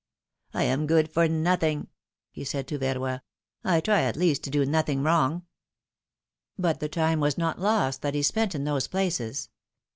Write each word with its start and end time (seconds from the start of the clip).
I 0.55 0.63
am 0.63 0.87
good 0.87 1.11
for 1.13 1.27
nothing,^^ 1.27 1.85
he 2.31 2.43
said 2.43 2.67
to 2.69 2.79
Verroy; 2.79 3.21
I 3.63 3.79
try 3.81 4.01
at 4.01 4.15
least 4.15 4.43
to 4.45 4.49
do 4.49 4.65
nothing 4.65 5.03
WTong.^^ 5.03 5.43
But 6.57 6.79
the 6.79 6.89
time 6.89 7.19
was 7.19 7.37
not 7.37 7.59
lost 7.61 8.01
that 8.01 8.15
he 8.15 8.23
spent 8.23 8.55
in 8.55 8.63
those 8.63 8.87
places. 8.87 9.49